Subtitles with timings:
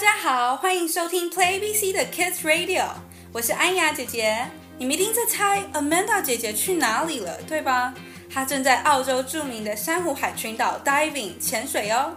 [0.00, 2.86] 大家好，欢迎收听 Play ABC 的 Kids Radio，
[3.32, 4.46] 我是安雅姐姐。
[4.78, 7.92] 你们一定在猜 Amanda 姐姐去哪里了，对吧？
[8.32, 12.14] 她正在澳洲著名的珊瑚海群岛 diving 潜水哦。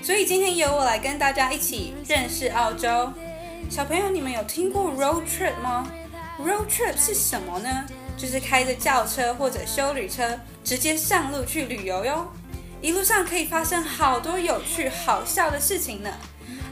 [0.00, 3.12] 所以今天由我来跟大家一起认识澳洲。
[3.68, 5.90] 小朋友，你们有听过 road trip 吗
[6.38, 7.84] ？road trip 是什么呢？
[8.16, 12.32] 就是开着轿车或者修旅车，直接上路去旅游哟。
[12.80, 16.10] 一路上可以发生好多有趣、好笑的事情呢。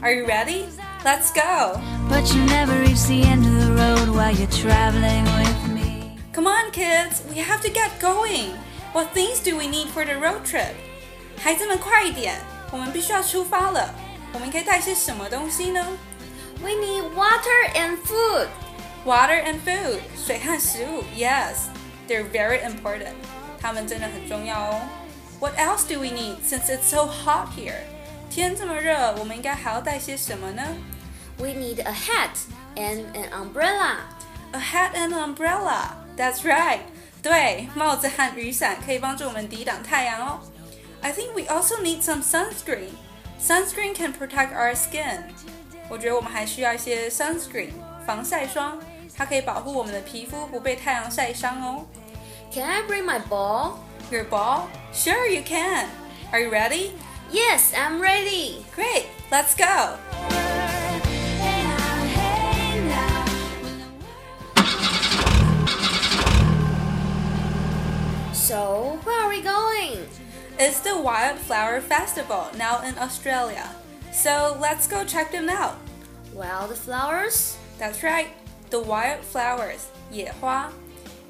[0.02, 0.66] Are you ready?
[1.04, 1.80] Let's go!
[2.08, 6.16] But you never reach the end of the road while you're traveling with me.
[6.32, 8.54] Come on, kids, we have to get going.
[8.92, 10.74] What things do we need for the road trip?
[11.38, 12.36] 孩子们，快一点，
[12.70, 13.94] 我们必须要出发了。
[14.32, 15.84] 我们应该带些什么东西呢
[16.60, 18.48] We need water and food.
[19.04, 21.04] Water and food，水和食物。
[21.16, 21.68] Yes,
[22.08, 23.14] they're very important.
[23.60, 24.80] 它们真的很重要哦。
[25.40, 27.84] What else do we need since it's so hot here?
[28.32, 30.62] 天这么热，我们应该还要带些什么呢
[31.38, 32.36] We need a hat
[32.74, 33.96] and an umbrella.
[34.52, 35.90] A hat and an umbrella.
[36.16, 36.80] That's right.
[37.22, 40.40] 对，帽子和雨伞可以帮助我们抵挡太阳哦。
[41.00, 42.90] I think we also need some sunscreen.
[43.40, 45.22] Sunscreen can protect our skin.
[45.88, 47.70] 我觉得我们还需要一些 sunscreen
[48.06, 48.78] 防晒霜，
[49.16, 51.86] 它可以保护我们的皮肤不被太阳晒伤哦。
[52.52, 53.78] Can I bring my ball?
[54.10, 54.62] Your ball?
[54.92, 55.86] Sure, you can.
[56.32, 56.92] Are you ready?
[57.33, 58.63] Yes, I'm ready.
[58.75, 59.07] Great.
[59.31, 59.97] Let's go.
[68.33, 70.07] So, where are we going?
[70.59, 73.67] It's the Wildflower Festival now in Australia.
[74.11, 75.77] So let's go check them out.
[76.35, 77.57] Wildflowers?
[77.79, 78.27] That's right,
[78.69, 80.71] the wildflowers, 野花.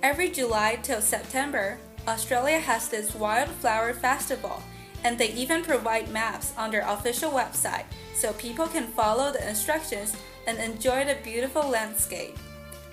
[0.01, 4.61] Every July till September, Australia has this wildflower festival,
[5.04, 10.12] and they even provide maps on their official website so people can follow the instructions
[10.46, 12.34] and enjoy the beautiful landscape.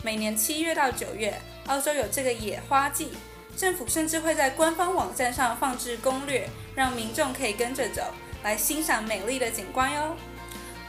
[0.04, 1.34] 每年七月到九月，
[1.68, 3.12] 澳洲有这个野花季，
[3.58, 8.04] 政府甚至会在官方网站上放置攻略，让民众可以跟着走，
[8.44, 10.16] 来欣赏美丽的景观哟。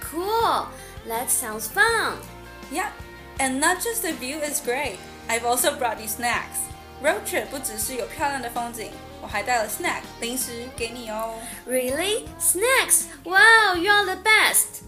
[0.02, 0.66] Cool.
[1.08, 2.16] That sounds fun.
[2.72, 2.88] Yeah,
[3.38, 4.96] and not just the view is great.
[5.28, 6.58] I've also brought you snacks.
[7.00, 8.90] Road trip 不只是有漂亮的风景，
[9.22, 11.34] 我还带了 snack 零食给你哦。
[11.66, 12.26] Really?
[12.38, 13.06] Snacks?
[13.24, 14.82] Wow, you're the best.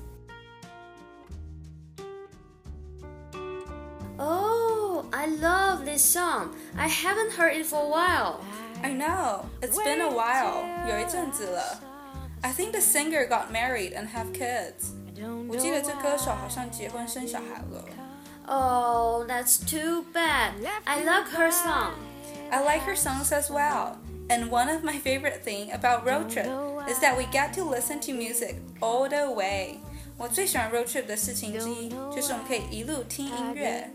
[4.18, 6.54] Oh, I love this song.
[6.76, 8.40] I haven't heard it for a while.
[8.82, 10.64] I know, it's been a while.
[10.88, 11.80] 有一阵子了。
[12.42, 14.92] I think the singer got married and have kids.
[15.48, 17.84] 我记得这歌手好像结婚生小孩了。
[18.46, 20.52] Oh, that's too bad.
[20.84, 21.94] I love her song.
[22.50, 23.96] I like her songs as well.
[24.32, 26.48] And one of my favorite thing about road trip
[26.88, 29.80] is that we get to listen to music all the way.
[30.18, 33.88] 我最喜欢 road trip 的事情之一就是我们可以一路听音乐。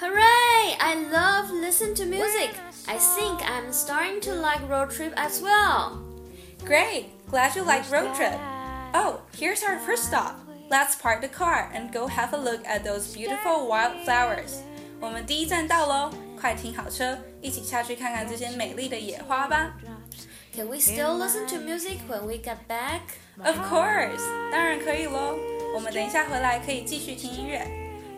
[0.00, 0.76] Hooray!
[0.78, 2.50] I love listen to music.
[2.86, 5.98] I think I'm starting to like road trip as well.
[6.64, 7.06] Great!
[7.30, 8.38] Glad you like road trip.
[8.92, 10.36] Oh, here's our first stop.
[10.70, 14.62] Let's park the car and go have a look at those beautiful wildflowers.
[15.00, 16.10] 我们第一站到喽，
[16.41, 19.77] 快停好车，一起下去看看这些美丽的野花吧。
[20.55, 23.01] Can we still listen to music when we get back?
[23.37, 25.37] Of course，当然可以喽。
[25.75, 27.65] 我们等一下回来可以继续听音乐。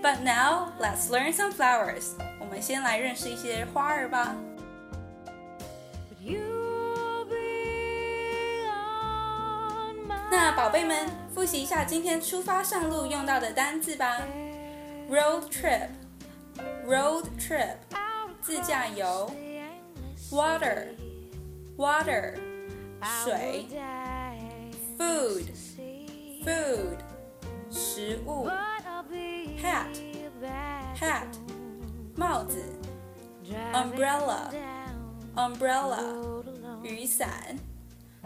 [0.01, 2.13] But now let's learn some flowers。
[2.39, 4.35] 我们先来认识一些花儿吧。
[6.21, 7.35] You'll be
[8.69, 14.21] on my 那宝贝们，复习一下今天出发上路用到的单字吧。
[15.09, 17.75] Road trip，road trip，
[18.42, 19.30] 自驾游。
[20.30, 22.34] Water，water，
[23.24, 23.66] 水。
[24.98, 26.98] Food，food，
[27.70, 28.46] 食物。
[29.62, 31.28] Hat，hat，
[32.16, 32.62] 帽子。
[33.72, 36.42] Umbrella，umbrella，
[36.82, 37.56] 雨伞。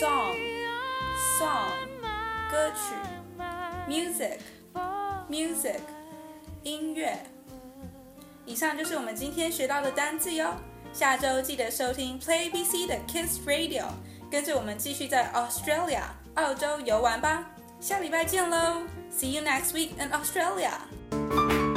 [0.00, 0.36] ，song.
[1.38, 1.70] Song.
[2.50, 2.94] 歌曲
[3.88, 4.38] ，music.
[5.30, 5.80] Music.
[6.62, 7.18] 音乐。
[8.44, 10.54] 以上就是我们今天学到的单字哟。
[10.92, 13.84] 下周记得收听 Play ABC 的 Kids Radio，
[14.30, 16.02] 跟着我们继续在 Australia
[16.34, 17.50] 澳洲游玩吧。
[17.80, 18.82] 下礼拜见喽
[19.12, 21.67] ，See you next week in Australia。